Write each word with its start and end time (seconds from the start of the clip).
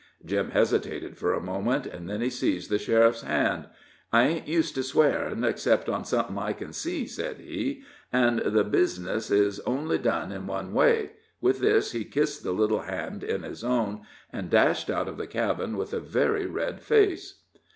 Jim 0.25 0.49
hesitated 0.49 1.15
for 1.15 1.31
a 1.35 1.39
moment; 1.39 1.87
then 2.07 2.21
he 2.21 2.29
seized 2.31 2.71
the 2.71 2.79
sheriff's 2.79 3.21
hand. 3.21 3.67
"I 4.11 4.23
ain't 4.23 4.47
used 4.47 4.73
to 4.73 4.81
swearin' 4.81 5.43
except 5.43 5.87
on 5.89 6.05
somethin' 6.05 6.39
I 6.39 6.53
can 6.53 6.73
see," 6.73 7.05
said 7.05 7.37
he, 7.37 7.83
"an' 8.11 8.41
the 8.43 8.63
bizness 8.63 9.29
is 9.29 9.59
only 9.59 9.99
done 9.99 10.31
in 10.31 10.47
one 10.47 10.73
way," 10.73 11.11
with 11.39 11.59
this 11.59 11.91
he 11.91 12.03
kissed 12.03 12.43
the 12.43 12.51
little 12.51 12.81
hand 12.81 13.23
in 13.23 13.43
his 13.43 13.63
own, 13.63 14.01
and 14.33 14.49
dashed 14.49 14.89
out 14.89 15.07
of 15.07 15.17
the 15.17 15.27
cabin 15.27 15.77
with 15.77 15.93
a 15.93 15.99
very 15.99 16.47
red 16.47 16.81
face. 16.81 17.41